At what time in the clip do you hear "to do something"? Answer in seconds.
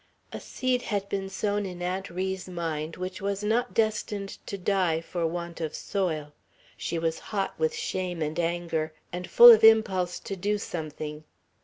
10.21-11.23